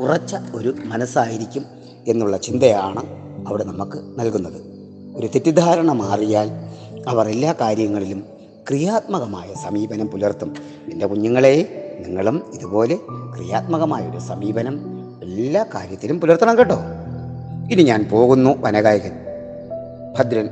ഉറച്ച 0.00 0.36
ഒരു 0.54 0.74
മനസ്സായിരിക്കും 0.84 1.64
എന്നുള്ള 2.08 2.36
ചിന്തയാണ് 2.36 3.02
അവിടെ 3.48 3.64
നമുക്ക് 3.64 4.20
നൽകുന്നത്. 4.20 4.62
ഒരു 5.16 5.26
തെറ്റിദ്ധാരണ 5.26 5.92
മാറിയാൽ 5.92 6.50
അവർ 7.08 7.28
എല്ലാ 7.28 7.54
കാര്യങ്ങളിലും 7.60 8.24
ക്രിയാത്മകമായ 8.68 9.54
സമീപനം 9.64 10.06
പുലർത്തും. 10.06 10.54
എന്റെ 10.92 11.06
കുഞ്ഞുങ്ങളെ 11.06 11.84
നിങ്ങളും 11.98 12.42
ഇതുപോലെ 12.54 12.98
ക്രിയാത്മകമായൊരു 13.36 14.18
സമീപനം 14.18 14.80
എല്ലാ 15.22 15.64
കാര്യത്തിലും 15.74 16.20
പുലർത്തണം 16.20 16.58
കേട്ടോ. 16.58 16.78
ഇനി 17.72 17.82
ഞാൻ 17.82 18.08
പോകുന്നു 18.12 18.50
വനഗായകൻ. 18.58 19.12
ഭദ്രൻ 20.18 20.48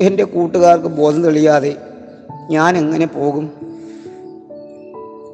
എന്റെ 0.00 0.24
കൂട്ടുകാർക്ക് 0.24 0.86
ബോധം 0.86 1.22
തെളിയാതെ 1.22 1.76
ഞാൻ 2.50 2.76
എങ്ങനെ 2.76 3.06
പോകും? 3.06 3.50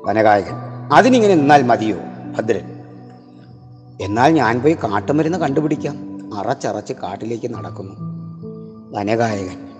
വനഗായകൻ 0.04 0.54
അതിനിങ്ങനെ 0.94 1.34
നിന്നാൽ 1.34 1.62
മതിയോ? 1.62 1.96
ഭദ്രൻ 2.38 2.76
എന്നാൽ 4.00 4.28
ഞാൻ 4.28 4.60
പോയി 4.60 4.74
കാട്ടുമരുന്ന് 4.74 5.38
കണ്ടുപിടിക്കാം. 5.38 5.96
അറച്ചറച്ച് 6.38 6.92
കാട്ടിലേക്ക് 6.92 7.54
നടക്കുന്നു. 7.54 7.94
വനഗായകൻ 8.98 9.75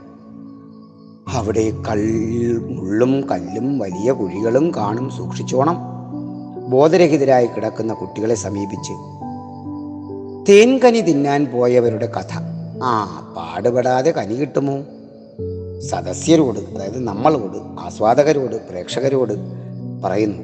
അവിടെ 1.35 1.73
കല്ല് 1.89 2.59
മുള്ളും 2.59 3.29
കല്ലും 3.31 3.79
വലിയ 3.79 4.13
കുഴികളും 4.13 4.73
കാണും 4.77 5.11
സൂക്ഷിച്ചോണം. 5.11 5.77
ബോധരഹിതരായി 6.71 7.47
കിടക്കുന്ന 7.47 7.95
കുട്ടികളെ 7.95 8.35
സമീപിച്ച്. 8.35 8.93
തേൻകനി 10.49 11.01
തിന്നാൻ 11.01 11.45
പോയവരുടെ 11.45 12.07
കഥ. 12.07 12.39
ആ 12.83 13.23
പാടുപെടാതെ 13.37 14.11
കനി 14.11 14.35
കിട്ടുമോ? 14.35 14.79
സദസ്യരോട് 15.81 16.59
അതായത് 16.59 16.99
നമ്മളോട് 16.99 17.81
ആസ്വാദകരോട് 17.81 18.69
പ്രേക്ഷകരോട് 18.69 19.33
പറയുന്നു. 20.05 20.43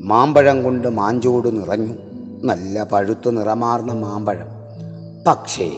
മാമ്പഴം 0.00 0.62
കൊണ്ട് 0.62 0.88
മാഞ്ചോട് 0.88 1.60
നിറഞ്ഞു. 1.60 1.94
നല്ല 2.44 2.82
പഴുത്തു 2.84 3.30
നിറമാർന്ന 3.30 3.92
മാമ്പഴം. 3.92 4.46
പക്ഷേ 5.26 5.70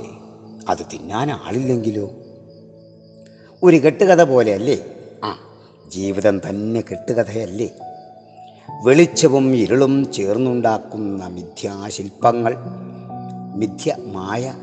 അത് 0.69 0.79
തിന്നാൻ 0.79 1.31
ആളില്ലെങ്കിലോ? 1.31 2.11
ഒരു 3.63 3.77
കെട്ടുകഥ 3.77 4.23
പോലെയല്ലേ? 4.23 4.79
ആ 5.25 5.39
ജീവിതം 5.89 6.39
തന്നെ 6.39 6.81
കെട്ടുകഥയല്ലേ? 6.81 7.71
വെളിച്ചവും 8.85 9.55
ഇരുളും 9.55 10.13
ചേർന്നുണ്ടാക്കുന്ന 10.13 11.27
മിഥ്യാശില്പങ്ങൾ 11.27 12.55
മിഥ്യ 13.55 13.97
മായ. 13.99 14.55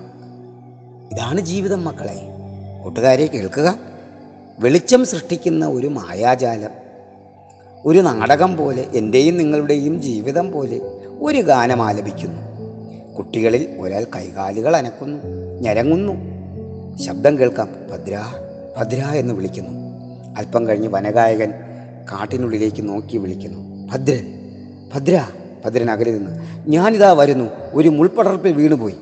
ഇതാണ് 1.11 1.41
ജീവിതം 1.41 1.85
മക്കളെ. 1.85 2.21
കൂട്ടുകാരെ 2.83 3.25
കേൾക്കുക. 3.25 3.79
വെളിച്ചം 4.59 5.05
സൃഷ്ടിക്കുന്ന 5.05 5.67
ഒരു 5.67 5.87
മായാജാലം 5.87 6.69
ഒരു 7.85 7.99
നാടകം 7.99 8.57
പോലെ 8.57 8.85
എന്റെയും 8.95 9.37
നിങ്ങളുടെയും 9.37 10.01
ജീവിതം 10.01 10.51
പോലെ 10.51 10.81
ഒരു 11.19 11.41
ഗാനം 11.41 11.81
ആലപിക്കുന്നു. 11.81 12.41
കുട്ടികളിൽ 13.17 13.77
ഒരാൾ 13.79 14.03
കൈകാലുകൾ 14.15 14.75
അനക്കുന്നു 14.75 15.23
ഞരങ്ങുന്നു. 15.61 16.13
ശബ്ദം 17.03 17.39
കേൾക്കാം. 17.39 17.69
ഭദ്ര. 17.91 18.44
ഭദ്ര 18.77 18.95
എന്ന് 18.95 19.33
വിളിക്കുന്നു. 19.33 19.95
അല്പം 20.37 20.67
കഴിഞ്ഞ് 20.67 20.87
വനഗായകൻ 20.87 21.51
കാട്ടിനുള്ളിലേക്ക് 22.03 22.89
നോക്കി 22.89 23.17
വിളിക്കുന്നു. 23.17 23.87
ഭദ്രൻ 23.87 24.39
ഭദ്ര 24.93 25.27
ഭദ്രൻ 25.65 25.91
അകലെ 25.91 26.11
നിന്ന്. 26.11 26.31
ഞാനിതാ 26.69 27.13
വരുന്നു. 27.13 27.49
ഒരു 27.73 27.89
മുൾപ്പടർപ്പിൽ 27.89 28.53
വീണുപോയി. 28.53 28.95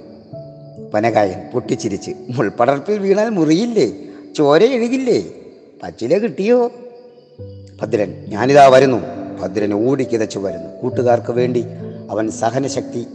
വനഗായകൻ 0.93 1.41
പൊട്ടിച്ചിരിച്ച്. 1.53 2.11
മുൾപ്പടർപ്പിൽ 2.29 2.99
വീണാൽ 2.99 3.29
മുറിയില്ലേ? 3.29 3.91
ചോര 4.37 4.63
എഴുകില്ലേ? 4.63 5.21
പച്ചില 5.83 6.17
കിട്ടിയോ? 6.17 6.71
ഭദ്രൻ 7.81 8.25
ഞാനിതാ 8.29 8.67
വരുന്നു. 8.67 8.97
ഭദ്രൻ 9.41 9.73
ഓടിക്കിതച്ചു 9.73 10.39
വരുന്നു. 10.39 10.81
കൂട്ടുകാർക്ക് 10.81 11.31
വേണ്ടി 11.31 11.65
അവൻ 12.09 12.31
സഹനശക്തി 12.31 13.05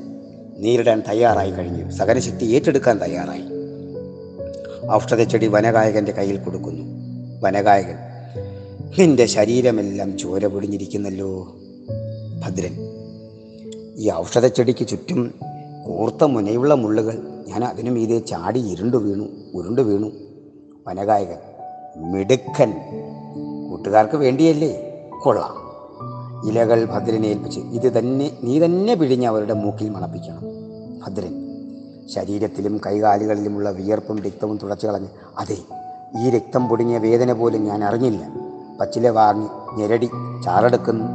നേരിടാൻ 0.59 1.03
തയ്യാറായി 1.09 1.51
കഴിഞ്ഞു. 1.51 1.91
സഹനശക്തി 1.91 2.45
ഏറ്റെടുക്കാൻ 2.45 3.03
തയ്യാറായി. 3.03 3.58
ഔഷധച്ചെടി 4.93 5.47
വനഗായകന്റെ 5.47 6.13
കയ്യിൽ 6.13 6.37
കൊടുക്കുന്നു. 6.37 6.85
വനഗായകൻ 7.43 7.95
നിന്റെ 8.99 9.27
ശരീരമെല്ലാം 9.27 10.19
ചോര 10.19 10.47
പൊടിഞ്ഞിരിക്കുന്നല്ലോ 10.47 11.57
ഭദ്രൻ. 12.45 12.73
ഈ 13.97 14.11
ഔഷധച്ചെടിക്ക് 14.11 14.89
ചുറ്റും 14.89 15.35
കൂർത്ത 15.87 16.25
മുനയുള്ള 16.25 16.75
മുള്ളുകൾ. 16.75 17.45
ഞാൻ 17.49 17.65
അതിനു 17.65 17.91
മീതെ 17.91 18.19
ചാടി 18.19 18.61
ഇരുണ്ടു 18.61 18.97
വീണു 18.97 19.29
ഉരുണ്ടു 19.55 19.83
വീണു. 19.83 20.13
വനഗായകൻ 20.87 21.37
മിടുക്കൻ. 22.13 22.73
കൂട്ടുകാർക്ക് 23.71 24.17
വേണ്ടിയല്ലേ? 24.17 25.01
കൊള്ളാം. 25.23 25.69
ഇലകൾ 26.51 26.85
ഭദ്രനെ 26.85 27.27
ഏൽപ്പിച്ച് 27.27 27.61
ഇത് 27.61 27.99
തന്നെ 27.99 28.31
നീ 28.43 28.61
തന്നെ 28.61 28.95
പിഴിഞ്ഞ് 28.95 29.27
അവരുടെ 29.27 29.53
മൂക്കിൽ 29.53 29.89
മണപ്പിക്കണം 29.89 30.43
ഭദ്രൻ. 31.07 31.48
ശരീരത്തിലും 32.09 32.81
കൈകാലുകളിലുമുള്ള 32.87 33.71
വിയർപ്പും 33.71 34.23
രക്തവും 34.23 34.59
തുടച്ചു 34.63 34.87
കളഞ്ഞ് 34.87 35.07
അതെ 35.39 35.57
ഈ 36.21 36.31
രക്തം 36.31 36.69
പൊടിഞ്ഞ 36.69 36.99
വേദന 36.99 37.33
പോലും 37.33 37.65
ഞാൻ 37.65 37.85
അറിഞ്ഞില്ല. 37.85 38.29
പച്ചില 38.81 39.09
വാങ്ങി 39.09 39.47
ഞെരടി 39.77 40.07
ചാറെടുക്കുന്നു. 40.45 41.07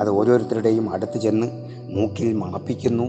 അത് 0.00 0.10
ഓരോരുത്തരുടെയും 0.10 0.90
അടുത്ത് 0.90 1.18
ചെന്ന് 1.18 1.46
മൂക്കിൽ 1.90 2.32
മണപ്പിക്കുന്നു. 2.32 3.04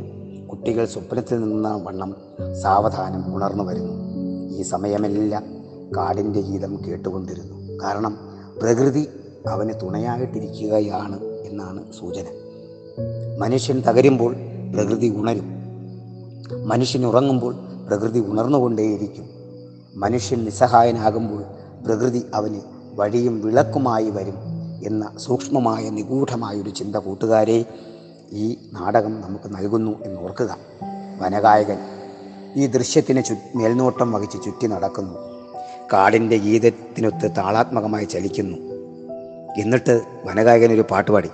കുട്ടികൾ 0.48 0.86
സ്വപ്നത്തിൽ 0.86 1.41
നിന്ന 1.41 1.75
വണ്ണം 1.83 2.15
സാവധാനം 2.62 3.36
ഉണർന്നു 3.36 3.63
വരുന്നു. 3.63 3.93
ഈ 4.57 4.62
സമയമെല്ലാം 4.62 5.43
കാടിന്റെ 5.98 6.41
ഗീതം 6.41 6.79
കേട്ടുകൊണ്ടിരുന്നു. 6.88 7.83
കാരണം 7.83 8.17
പ്രകൃതി 8.62 9.07
അവന് 9.48 9.74
തുണയായിട്ടിരിക്കുകയാണ് 9.81 11.24
എന്നാണ് 11.24 11.93
സൂചന. 12.00 12.25
മനുഷ്യൻ 13.39 13.79
തകരുമ്പോൾ 13.79 14.36
പ്രകൃതി 14.74 15.13
ഉണരും. 15.17 15.58
മനുഷ്യൻ 16.65 17.05
ഉറങ്ങുമ്പോൾ 17.05 17.55
പ്രകൃതി 17.88 18.19
ഉണർന്നുകൊണ്ടേയിരിക്കും. 18.19 19.29
മനുഷ്യൻ 19.96 20.43
നിസ്സഹായനാകുമ്പോൾ 20.43 21.43
പ്രകൃതി 21.86 22.25
അവന് 22.34 22.62
വഴിയും 22.93 23.41
വിളക്കുമായി 23.41 24.10
വരും 24.10 24.36
എന്ന 24.86 25.12
സൂക്ഷ്മമായ 25.17 25.89
നിഗൂഢമായൊരു 25.89 26.69
ചിന്ത 26.69 26.96
കൂട്ടുകാരെ 26.96 27.65
ഈ 28.31 28.55
നാടകം 28.74 29.22
നമുക്ക് 29.22 29.55
നൽകുന്നു 29.55 30.03
എന്ന് 30.03 30.22
ഓർക്കുക 30.22 30.58
വനഗായകൻ 31.22 31.77
ഈ 32.55 32.67
ദൃശ്യത്തിന് 32.67 33.24
ചു 33.24 33.36
മേൽനോട്ടം 33.55 34.12
വഹിച്ച് 34.12 34.38
ചുറ്റി 34.46 34.67
നടക്കുന്നു. 34.67 35.15
കാടിന്റെ 35.93 36.38
ഗീതത്തിനൊത്ത് 36.38 37.31
താളാത്മകമായി 37.38 38.05
ചലിക്കുന്നു. 38.05 38.58
എന്നിട്ട് 39.62 40.01
വനഗായകൻ 40.25 40.72
ഒരു 40.72 40.86
പാട്ടുപാടി. 40.91 41.29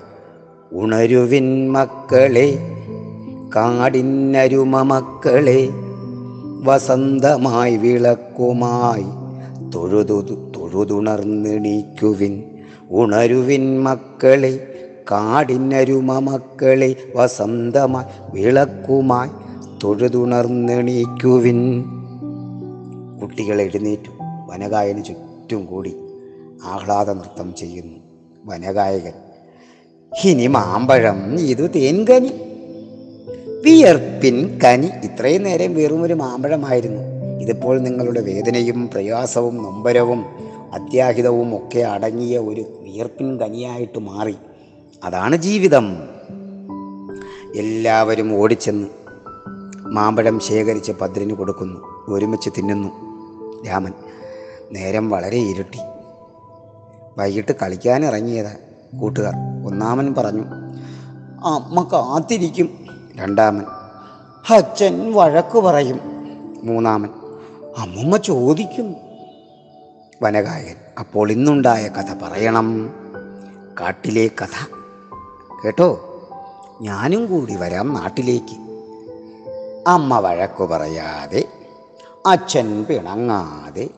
ഉണരുവിൻ 0.72 1.74
മക്കളെ 1.74 2.75
കാടിന്നരുമ 3.56 4.82
മക്കളെ 4.82 5.70
വസന്തമായി 6.64 7.78
വിളക്കുമായി 7.78 9.06
തൊഴുതു 9.72 10.52
തൊഴുതുണർന്നെണീക്കുവിൻ 10.56 12.44
ഉണരുവിൻ 12.90 13.84
മക്കളെ 13.84 14.82
കാടിന്നരുമക്കളെ 15.12 16.20
മക്കളെ 16.20 16.96
വസന്തമായി 17.16 18.06
വിളക്കുമായി 18.34 19.30
തൊഴുതുണർന്നെണീക്കുവിൻ 19.84 21.84
കുട്ടികൾ 23.22 23.62
എഴുന്നേറ്റു. 23.62 24.12
വനഗായന് 24.50 25.04
ചുറ്റും 25.04 25.66
കൂടി 25.66 25.96
ആഹ്ലാദ 26.66 27.10
നൃത്തം 27.10 27.56
ചെയ്യുന്നു 27.56 28.00
വനഗായകൻ. 28.46 29.14
ഇനി 30.26 30.48
മാമ്പഴം 30.48 31.40
ഇത് 31.40 31.72
തേൻകനി 31.76 32.45
വിയർപ്പിൻ 33.66 34.60
കനി. 34.64 34.86
ഇത്രയും 34.86 35.44
നേരം 35.44 35.76
വെറും 35.76 36.04
ഒരു 36.04 36.14
മാമ്പഴമായിരുന്നു. 36.14 37.02
ഇതിപ്പോൾ 37.42 37.80
നിങ്ങളുടെ 37.80 38.22
വേദനയും 38.22 38.88
പ്രയാസവും 38.88 39.64
നൊമ്പരവും 39.64 40.26
അത്യാഹിതവും 40.74 41.56
ഒക്കെ 41.56 41.80
അടങ്ങിയ 41.80 42.38
ഒരു 42.38 42.62
വിയർപ്പിൻ 42.82 43.40
കനിയായിട്ട് 43.40 44.00
മാറി. 44.00 44.36
അതാണ് 45.04 45.36
ജീവിതം. 45.36 45.98
എല്ലാവരും 47.56 48.40
ഓടിച്ചെന്ന് 48.40 48.88
മാമ്പഴം 49.80 50.40
ശേഖരിച്ച് 50.40 50.92
ഭദ്രന് 50.92 51.34
കൊടുക്കുന്നു. 51.34 51.80
ഒരുമിച്ച് 52.08 52.50
തിന്നുന്നു 52.58 52.90
രാമൻ. 53.68 53.92
നേരം 54.72 55.10
വളരെ 55.10 55.38
ഇരുട്ടി. 55.38 55.80
വൈകിട്ട് 57.18 57.52
കളിക്കാൻ 57.62 58.06
ഇറങ്ങിയതാ 58.06 58.56
കൂട്ടുകാർ. 59.00 59.68
ഒന്നാമൻ 59.68 60.14
പറഞ്ഞു 60.14 60.44
അമ്മ 61.46 61.90
കാത്തിരിക്കും. 61.94 62.85
രണ്ടാമൻ. 63.16 63.66
അച്ഛൻ 64.50 65.14
വഴക്കു 65.14 65.60
പറയും. 65.60 66.00
മൂന്നാമൻ 66.64 67.10
അമ്മമ്മ 67.78 68.18
ചോദിക്കും. 68.18 68.96
വനഗായകൻ 70.22 70.76
അപ്പോൾ 71.00 71.32
ഇന്നുണ്ടായ 71.32 71.88
കഥ 71.88 72.14
പറയണം. 72.24 72.90
കാട്ടിലെ 73.82 74.28
കഥ. 74.28 74.74
കേട്ടോ 75.66 76.20
ഞാനും 76.82 77.26
കൂടി 77.26 77.56
വരാം 77.56 77.94
നാട്ടിലേക്ക്. 77.94 78.66
അമ്മ 79.88 80.20
വഴക്കു 80.20 80.66
പറയാതെ 80.66 81.48
അച്ഛൻ 82.26 82.84
പിണങ്ങാതെ 82.84 83.90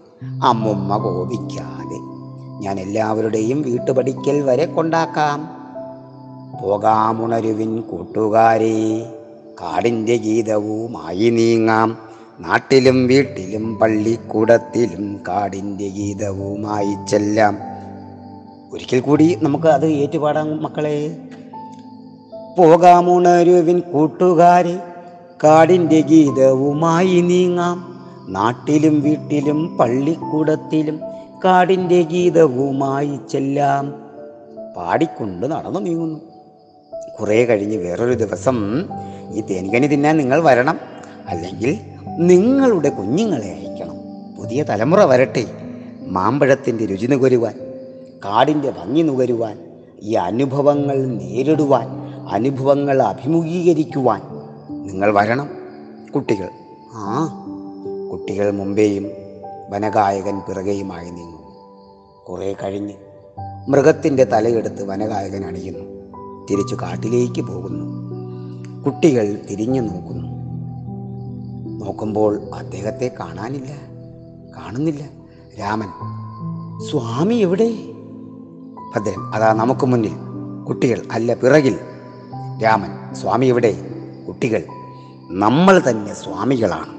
അമ്മുമ്മ 0.44 0.98
കോപിക്കാതെ 0.98 1.98
ഞാൻ 2.64 2.80
എല്ലാവരുടെയും 2.80 3.62
വീട്ടുപടിക്കൽ 3.62 4.42
വരെ 4.42 4.66
കൊണ്ടാക്കാം. 4.66 5.57
പോകാമുണരുവിൻ 6.62 7.82
കൂട്ടുകാരെ 7.82 9.06
കാടിന്റെ 9.62 10.16
ഗീതവുമായി 10.16 11.30
നീങ്ങാം. 11.30 11.98
നാട്ടിലും 12.40 13.08
വീട്ടിലും 13.08 13.76
പള്ളിക്കൂടത്തിലും 13.76 15.20
കാടിന്റെ 15.28 15.88
ഗീതവുമായി 15.88 17.08
ചെല്ലാം. 17.08 17.58
ഒരിക്കൽ 18.74 19.00
കൂടി 19.00 19.38
നമുക്ക് 19.42 19.68
അത് 19.68 19.86
ഏറ്റുപാടാം 19.86 20.64
മക്കളെ. 20.64 21.18
പോകാമുണരുവിൻ 22.58 23.80
കൂട്ടുകാരെ 23.80 24.80
കാടിന്റെ 25.44 26.01
ഗീതവുമായി 26.01 27.22
നീങ്ങാം. 27.22 28.01
നാട്ടിലും 28.29 29.01
വീട്ടിലും 29.01 29.77
പള്ളിക്കൂടത്തിലും 29.77 31.00
കാടിന്റെ 31.46 32.01
ഗീതവുമായി 32.01 33.20
ചെല്ലാം. 33.31 33.94
പാടിക്കൊണ്ട് 34.77 35.48
നടന്നു 35.48 35.79
നീങ്ങുന്നു. 35.79 36.20
കുറേ 37.20 37.46
കഴിഞ്ഞ് 37.46 37.77
വേറൊരു 37.77 38.14
ദിവസം 38.14 38.86
ഈ 39.34 39.42
തേൻകനി 39.42 39.88
തിന്നാൻ 39.88 40.18
നിങ്ങൾ 40.18 40.44
വരണം. 40.44 40.80
അല്ലെങ്കിൽ 41.27 41.80
നിങ്ങളുടെ 42.08 42.90
കുഞ്ഞുങ്ങളെ 42.90 43.51
അയക്കണം. 43.51 43.96
പുതിയ 44.38 44.64
തലമുറ 44.64 45.03
വരട്ടെ. 45.03 45.46
മാമ്പഴത്തിന്റെ 46.01 46.86
രുചി 46.86 47.06
നുകരുവാൻ 47.06 47.60
കാടിന്റെ 48.25 48.70
ഭംഗി 48.70 49.01
നുകരുവാൻ 49.01 49.60
ഈ 50.01 50.14
അനുഭവങ്ങൾ 50.14 51.06
നേരിടുവാൻ 51.06 51.88
അനുഭവങ്ങൾ 52.32 53.01
അഭിമുഖീകരിക്കുവാൻ 53.01 54.22
നിങ്ങൾ 54.70 55.14
വരണം. 55.14 55.50
കുട്ടികൾ 56.16 56.50
ആ 56.94 57.44
കുട്ടികൾ 58.12 58.51
മുമ്പേയും 58.51 59.12
വനഗായകൻ 59.70 60.40
പിറകെയുമായി 60.40 61.10
നീങ്ങുന്നു. 61.10 61.56
കുറേ 62.30 62.56
കഴിഞ്ഞ് 62.64 62.94
മൃഗത്തിന്റെ 63.70 64.24
തലയെടുത്ത് 64.24 64.84
വനഗായകൻ 64.84 65.46
അണിയുന്നു. 65.46 65.97
തിരിച്ചു 66.51 66.75
കാട്ടിലേക്ക് 66.75 67.42
പോകുന്നു. 67.42 68.07
കുട്ടികൾ 68.83 69.42
തിരിഞ്ഞു 69.51 69.81
നോക്കുന്നു. 69.81 70.27
നോക്കുമ്പോൾ 71.86 72.42
അദ്ദേഹത്തെ 72.55 73.16
കാണാനില്ല. 73.20 73.72
കാണുന്നില്ല. 74.57 75.03
രാമൻ 75.60 75.88
സ്വാമി 76.92 77.36
എവിടെ? 77.36 77.70
ഭദ്രൻ 78.96 79.36
അതാ 79.36 79.53
നമുക്ക് 79.53 79.86
മുന്നിൽ. 79.86 80.12
കുട്ടികൾ 80.68 81.01
അല്ല 81.12 81.33
പിറകിൽ. 81.33 81.79
രാമൻ 82.64 83.16
സ്വാമി 83.16 83.46
എവിടെ? 83.46 83.75
കുട്ടികൾ 84.27 84.64
നമ്മൾ 85.31 85.81
തന്നെ 85.90 86.14
സ്വാമികളാണ്. 86.14 86.98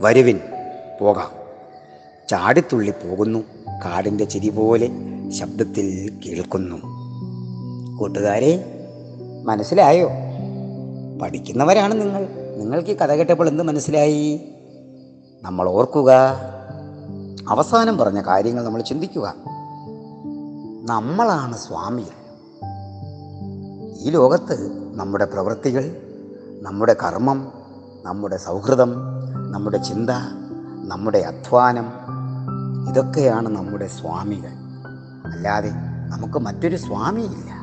വരുവിൻ 0.00 0.40
പോകാം. 1.00 1.30
ചാടിത്തുള്ളി 2.28 2.90
പോകുന്നു. 2.90 3.38
കാടിന്റെ 3.84 4.24
ചിരി 4.24 4.48
പോലെ 4.48 4.90
ശബ്ദത്തിൽ 5.30 6.12
കേൾക്കുന്നു. 6.26 6.93
കൂട്ടുകാരെ 7.98 8.80
മനസ്സിലായോ? 9.44 10.10
പഠിക്കുന്നവരാണ് 11.22 12.00
നിങ്ങൾ. 12.00 12.28
നിങ്ങൾക്ക് 12.56 12.90
ഈ 12.90 12.96
കഥ 12.96 13.12
കേട്ടപ്പോൾ 13.12 13.48
എന്ത് 13.48 13.62
മനസ്സിലായി? 13.62 14.48
നമ്മൾ 15.42 15.68
ഓർക്കുക. 15.68 16.12
അവസാനം 17.48 17.98
പറഞ്ഞ 17.98 18.20
കാര്യങ്ങൾ 18.20 18.64
നമ്മൾ 18.64 18.82
ചിന്തിക്കുക. 18.82 19.34
നമ്മളാണ് 20.82 21.58
സ്വാമി 21.58 22.04
ഈ 24.00 24.10
ലോകത്ത് 24.10 24.72
നമ്മുടെ 24.94 25.24
പ്രവൃത്തികൾ 25.24 25.96
നമ്മുടെ 26.62 26.96
കർമ്മം 27.02 27.52
നമ്മുടെ 28.02 28.36
സൗഹൃദം 28.36 28.94
നമ്മുടെ 29.52 29.76
ചിന്ത 29.76 30.10
നമ്മുടെ 30.84 31.18
അധ്വാനം 31.18 31.92
ഇതൊക്കെയാണ് 32.88 33.48
നമ്മുടെ 33.48 33.86
സ്വാമികൾ. 33.86 34.50
അല്ലാതെ 35.32 35.70
നമുക്ക് 36.10 36.38
മറ്റൊരു 36.38 36.76
സ്വാമിയില്ല. 36.76 37.53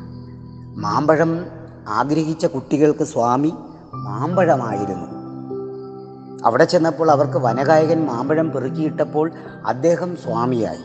മാമ്പഴം 0.75 1.45
ആഗ്രഹിച്ച 1.87 2.45
കുട്ടികൾക്ക് 2.45 3.03
സ്വാമി 3.03 3.53
മാമ്പഴമായിരുന്നു. 3.93 5.21
അവിടെ 6.45 6.65
ചെന്നപ്പോൾ 6.65 7.11
അവർക്ക് 7.11 7.37
വനഗായകൻ 7.37 8.05
മാമ്പഴം 8.05 8.51
പെറുക്കിയിട്ടപ്പോൾ 8.51 9.31
അദ്ദേഹം 9.65 10.15
സ്വാമിയായി. 10.15 10.79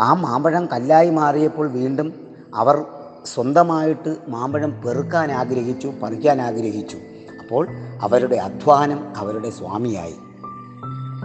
ആ 0.00 0.14
മാമ്പഴം 0.14 0.66
കല്ലായി 0.66 1.10
മാറിയപ്പോൾ 1.10 1.68
വീണ്ടും 1.68 2.12
അവർ 2.54 2.84
സ്വന്തമായിട്ട് 3.24 4.16
മാമ്പഴം 4.28 4.82
പെറുക്കാൻ 4.86 5.32
ആഗ്രഹിച്ചു 5.32 5.92
പറിക്കാൻ 6.02 6.42
ആഗ്രഹിച്ചു. 6.42 6.96
അപ്പോൾ 7.42 7.68
അവരുടെ 8.02 8.36
അധ്വാനം 8.36 9.12
അവരുടെ 9.16 9.50
സ്വാമിയായി. 9.50 10.14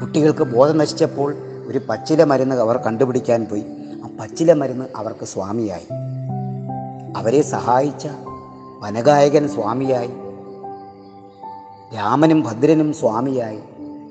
കുട്ടികൾക്ക് 0.02 0.44
ബോധം 0.44 0.78
നശിച്ചപ്പോൾ 0.78 1.36
ഒരു 1.68 1.82
പച്ചില 1.90 2.24
മരുന്ന് 2.24 2.56
അവർ 2.56 2.78
കണ്ടുപിടിക്കാൻ 2.78 3.46
പോയി. 3.46 3.66
ആ 4.04 4.10
പച്ചില 4.22 4.54
മരുന്ന് 4.54 4.86
അവർക്ക് 4.96 5.26
സ്വാമിയായി. 5.26 5.88
അവരെ 7.18 7.42
സഹായിച്ച 7.42 8.08
വനഗായകൻ 8.80 9.48
സ്വാമിയായി. 9.48 10.12
രാമനും 11.96 12.42
ഭദ്രനും 12.42 12.94
സ്വാമിയായി. 12.94 13.60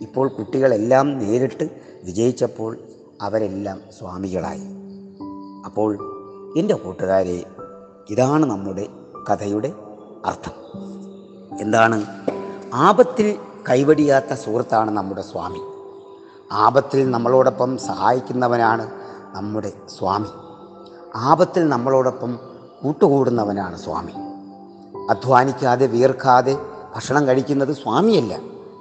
ഇപ്പോൾ 0.01 0.29
കുട്ടികളെല്ലാം 0.29 1.19
നേരിട്ട് 1.19 1.71
വിജയിച്ചപ്പോൾ 2.05 2.79
അവരെല്ലാം 3.23 3.81
സ്വാമികളായി. 3.99 4.63
അപ്പോൾ 5.65 5.99
എന്റെ 6.57 6.75
കൂട്ടുകാരെ 6.75 7.45
ഇതാണ് 8.11 8.47
നമ്മുടെ 8.47 8.89
കഥയുടെ 9.33 9.73
അർത്ഥം. 10.25 10.53
എന്താണ്? 11.61 12.05
ആപത്തിൽ 12.75 13.39
കൈവടിയാത്ത 13.71 14.35
സുഹൃത്താണ് 14.35 14.91
നമ്മുടെ 14.91 15.23
സ്വാമി. 15.23 15.61
ആപത്തിൽ 16.53 17.11
നമ്മളോടൊപ്പം 17.11 17.79
സഹായിക്കുന്നവനാണ് 17.79 18.91
നമ്മുടെ 19.33 19.73
സ്വാമി. 19.99 20.29
ആപത്തിൽ 21.17 21.69
നമ്മളോടൊപ്പം 21.69 22.50
കൂട്ടുകൂടുന്നവനാണ് 22.83 23.79
സ്വാമി. 23.79 24.13
അധ്വാനിക്കാതെ 25.11 25.87
വിയർക്കാതെ 25.87 26.57
ഭക്ഷണം 26.95 27.27
കഴിക്കുന്നത് 27.27 27.73
സ്വാമിയല്ല. 27.73 28.35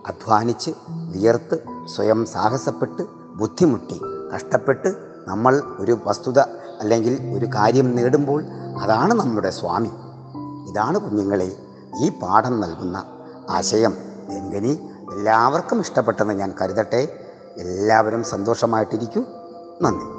അധ്വാനിച്ച് 0.07 0.71
വിയർത്ത് 0.89 1.63
സ്വയം 1.95 2.25
സാഹസപ്പെട്ട് 2.25 3.03
ബുദ്ധിമുട്ടി 3.35 4.01
കഷ്ടപ്പെട്ട് 4.35 4.95
നമ്മൾ 5.27 5.61
ഒരു 5.79 5.97
വസ്തുത 6.05 6.39
അല്ലെങ്കിൽ 6.79 7.33
ഒരു 7.37 7.45
കാര്യം 7.45 7.95
നേടുമ്പോൾ 7.95 8.43
അതാണ് 8.81 9.13
നമ്മുടെ 9.13 9.49
സ്വാമി. 9.49 9.89
ഇതാണ് 10.69 10.97
കുഞ്ഞുങ്ങളെ 10.97 11.55
ഈ 12.01 12.09
പാഠം 12.09 12.59
നൽകുന്ന 12.59 13.03
ആശയം. 13.49 13.93
എങ്കിനി 14.29 14.89
എല്ലാവർക്കും 15.13 15.79
ഇഷ്ടപ്പെട്ടെന്ന് 15.79 16.33
ഞാൻ 16.33 16.53
കരുതട്ടെ. 16.61 17.25
എല്ലാവരും 17.57 18.23
സന്തോഷമായിട്ടിരിക്കൂ. 18.23 19.23
നന്ദി. 19.81 20.18